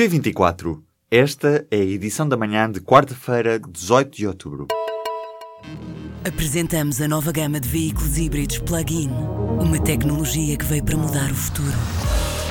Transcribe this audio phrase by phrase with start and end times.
[0.00, 0.82] P24.
[1.10, 4.66] Esta é a edição da manhã de quarta-feira, 18 de outubro.
[6.26, 9.10] Apresentamos a nova gama de veículos híbridos plug-in.
[9.60, 11.76] Uma tecnologia que veio para mudar o futuro.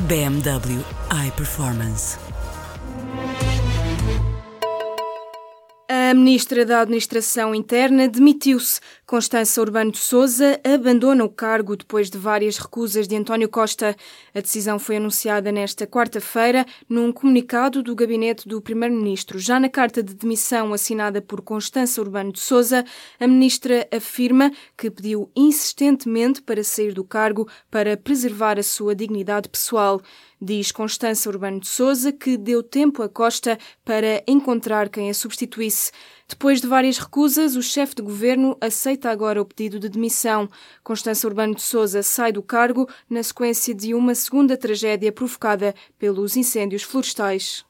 [0.03, 0.85] BMW
[1.27, 2.19] iPerformance.
[6.09, 8.81] A ministra da Administração Interna demitiu-se.
[9.05, 13.95] Constança Urbano de Souza abandona o cargo depois de várias recusas de António Costa.
[14.33, 19.37] A decisão foi anunciada nesta quarta-feira num comunicado do gabinete do primeiro-ministro.
[19.37, 22.83] Já na carta de demissão assinada por Constança Urbano de Souza,
[23.19, 29.47] a ministra afirma que pediu insistentemente para sair do cargo para preservar a sua dignidade
[29.47, 30.01] pessoal.
[30.41, 35.91] Diz Constança Urbano de Souza que deu tempo a Costa para encontrar quem a substituísse.
[36.29, 40.49] Depois de várias recusas, o chefe de governo aceita agora o pedido de demissão.
[40.81, 46.37] Constança Urbano de Souza sai do cargo na sequência de uma segunda tragédia provocada pelos
[46.37, 47.65] incêndios florestais.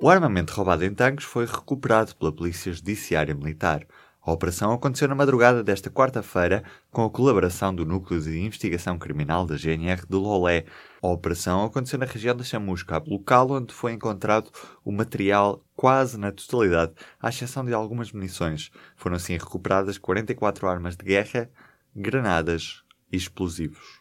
[0.00, 3.86] O armamento roubado em Tancos foi recuperado pela Polícia Judiciária Militar.
[4.26, 9.44] A operação aconteceu na madrugada desta quarta-feira com a colaboração do Núcleo de Investigação Criminal
[9.44, 10.64] da GNR de Lolé.
[11.02, 14.50] A operação aconteceu na região da Chamusca, local onde foi encontrado
[14.82, 18.70] o material quase na totalidade, à exceção de algumas munições.
[18.96, 21.50] Foram assim recuperadas 44 armas de guerra,
[21.94, 24.00] granadas e explosivos.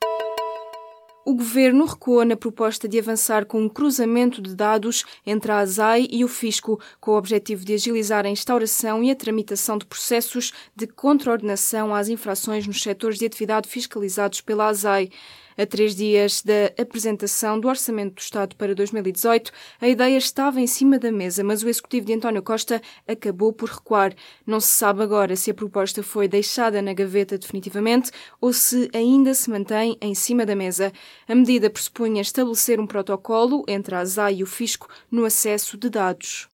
[1.25, 6.05] O governo recuou na proposta de avançar com um cruzamento de dados entre a ASAI
[6.11, 10.51] e o Fisco, com o objetivo de agilizar a instauração e a tramitação de processos
[10.75, 15.09] de contraordenação às infrações nos setores de atividade fiscalizados pela ASAI.
[15.57, 20.67] A três dias da apresentação do Orçamento do Estado para 2018, a ideia estava em
[20.67, 24.13] cima da mesa, mas o executivo de António Costa acabou por recuar.
[24.45, 29.33] Não se sabe agora se a proposta foi deixada na gaveta definitivamente ou se ainda
[29.33, 30.91] se mantém em cima da mesa.
[31.27, 35.89] A medida pressupunha estabelecer um protocolo entre a ASAI e o Fisco no acesso de
[35.89, 36.52] dados.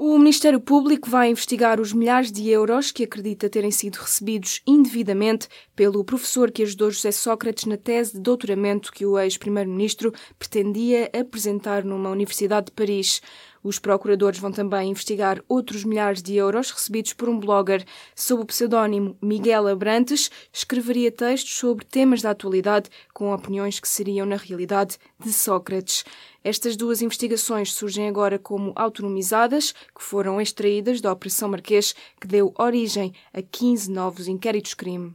[0.00, 5.48] O Ministério Público vai investigar os milhares de euros que acredita terem sido recebidos indevidamente
[5.74, 11.84] pelo professor que ajudou José Sócrates na tese de doutoramento que o ex-primeiro-ministro pretendia apresentar
[11.84, 13.20] numa universidade de Paris.
[13.62, 17.84] Os procuradores vão também investigar outros milhares de euros recebidos por um blogger.
[18.14, 24.26] Sob o pseudónimo Miguel Abrantes, escreveria textos sobre temas da atualidade com opiniões que seriam,
[24.26, 26.04] na realidade, de Sócrates.
[26.42, 32.54] Estas duas investigações surgem agora como autonomizadas, que foram extraídas da Operação Marquês, que deu
[32.58, 35.14] origem a 15 novos inquéritos-crime.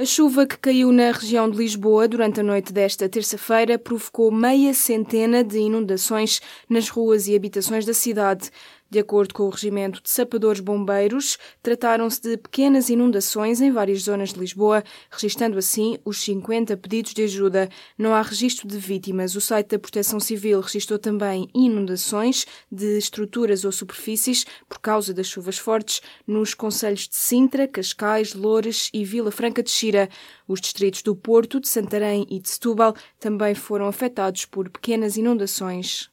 [0.00, 4.72] A chuva que caiu na região de Lisboa durante a noite desta terça-feira provocou meia
[4.72, 8.48] centena de inundações nas ruas e habitações da cidade.
[8.90, 14.32] De acordo com o Regimento de Sapadores Bombeiros, trataram-se de pequenas inundações em várias zonas
[14.32, 17.68] de Lisboa, registando assim os 50 pedidos de ajuda.
[17.98, 19.36] Não há registro de vítimas.
[19.36, 25.26] O site da Proteção Civil registrou também inundações de estruturas ou superfícies por causa das
[25.26, 30.08] chuvas fortes nos concelhos de Sintra, Cascais, Loures e Vila Franca de Xira.
[30.46, 36.10] Os distritos do Porto, de Santarém e de Setúbal também foram afetados por pequenas inundações.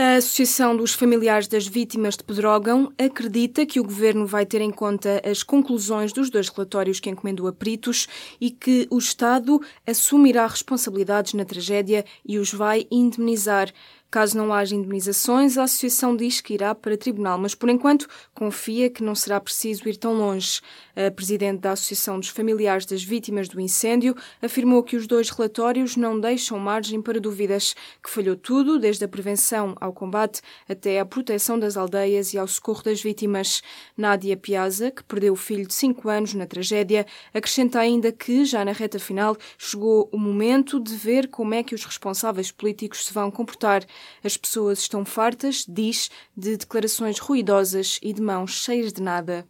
[0.00, 4.70] A Associação dos Familiares das Vítimas de Pedrógão acredita que o Governo vai ter em
[4.70, 8.06] conta as conclusões dos dois relatórios que encomendou a peritos
[8.40, 13.72] e que o Estado assumirá responsabilidades na tragédia e os vai indemnizar.
[14.10, 18.88] Caso não haja indemnizações, a Associação diz que irá para tribunal, mas por enquanto confia
[18.88, 20.62] que não será preciso ir tão longe.
[20.96, 25.94] A Presidente da Associação dos Familiares das Vítimas do Incêndio afirmou que os dois relatórios
[25.94, 31.04] não deixam margem para dúvidas, que falhou tudo, desde a prevenção ao combate até à
[31.04, 33.62] proteção das aldeias e ao socorro das vítimas.
[33.96, 38.64] Nádia Piazza, que perdeu o filho de 5 anos na tragédia, acrescenta ainda que, já
[38.64, 43.12] na reta final, chegou o momento de ver como é que os responsáveis políticos se
[43.12, 43.84] vão comportar.
[44.22, 49.46] As pessoas estão fartas, diz, de declarações ruidosas e de mãos cheias de nada.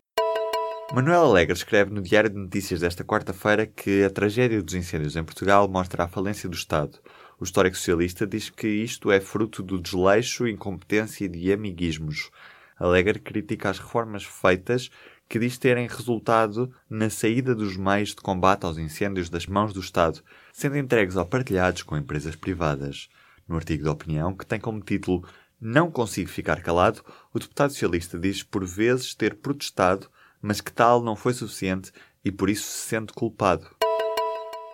[0.90, 5.22] Manuel Alegre escreve no Diário de Notícias desta quarta-feira que a tragédia dos incêndios em
[5.22, 6.98] Portugal mostra a falência do Estado.
[7.40, 12.30] O histórico socialista diz que isto é fruto do desleixo, incompetência e de amiguismos.
[12.76, 14.90] Alegre critica as reformas feitas
[15.28, 19.78] que diz terem resultado na saída dos meios de combate aos incêndios das mãos do
[19.78, 20.20] Estado,
[20.52, 23.08] sendo entregues ou partilhados com empresas privadas.
[23.46, 25.24] No artigo de opinião, que tem como título
[25.60, 30.08] Não consigo ficar calado, o deputado socialista diz por vezes ter protestado,
[30.42, 31.92] mas que tal não foi suficiente
[32.24, 33.77] e por isso se sente culpado.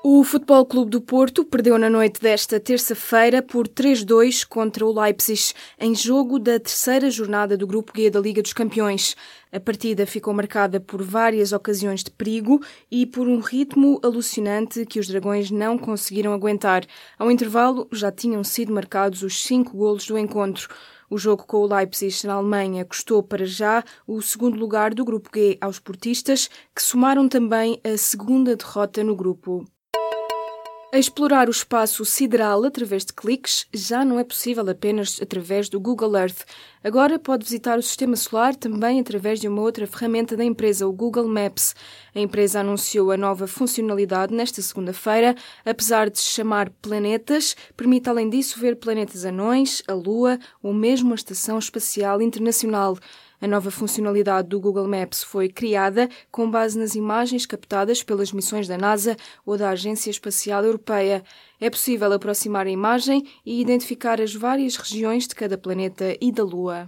[0.07, 5.55] O Futebol Clube do Porto perdeu na noite desta terça-feira por 3-2 contra o Leipzig,
[5.81, 9.17] em jogo da terceira jornada do Grupo G da Liga dos Campeões.
[9.51, 12.61] A partida ficou marcada por várias ocasiões de perigo
[12.91, 16.85] e por um ritmo alucinante que os dragões não conseguiram aguentar.
[17.19, 20.69] Ao intervalo, já tinham sido marcados os cinco golos do encontro.
[21.09, 25.31] O jogo com o Leipzig na Alemanha custou para já o segundo lugar do Grupo
[25.35, 29.65] G aos portistas, que somaram também a segunda derrota no grupo.
[30.97, 36.17] Explorar o espaço sideral através de cliques já não é possível apenas através do Google
[36.17, 36.45] Earth.
[36.87, 40.93] Agora pode visitar o sistema solar também através de uma outra ferramenta da empresa, o
[40.93, 41.75] Google Maps.
[42.15, 45.35] A empresa anunciou a nova funcionalidade nesta segunda-feira,
[45.65, 51.13] apesar de se chamar Planetas, permite além disso ver planetas anões, a Lua ou mesmo
[51.13, 52.99] a Estação Espacial Internacional.
[53.41, 58.69] A nova funcionalidade do Google Maps foi criada com base nas imagens captadas pelas missões
[58.69, 61.23] da NASA ou da Agência Espacial Europeia.
[61.65, 66.45] É possível aproximar a imagem e identificar as várias regiões de cada planeta e da
[66.45, 66.85] Lua.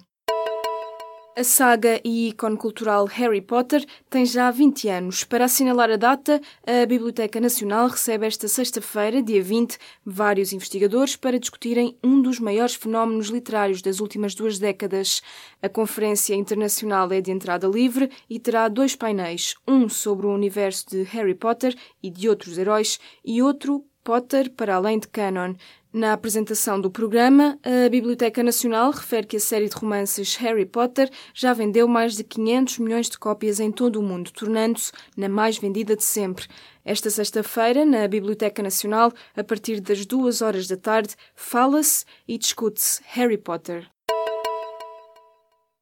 [1.34, 5.24] A saga e ícone cultural Harry Potter tem já 20 anos.
[5.24, 11.40] Para assinalar a data, a Biblioteca Nacional recebe esta sexta-feira, dia 20, vários investigadores para
[11.40, 15.22] discutirem um dos maiores fenómenos literários das últimas duas décadas.
[15.62, 20.84] A conferência internacional é de entrada livre e terá dois painéis, um sobre o universo
[20.90, 25.54] de Harry Potter e de outros heróis e outro Potter para além de canon.
[25.92, 31.10] Na apresentação do programa, a Biblioteca Nacional refere que a série de romances Harry Potter
[31.34, 35.58] já vendeu mais de 500 milhões de cópias em todo o mundo, tornando-se na mais
[35.58, 36.46] vendida de sempre.
[36.84, 43.00] Esta sexta-feira, na Biblioteca Nacional, a partir das duas horas da tarde, fala-se e discute-se
[43.06, 43.90] Harry Potter.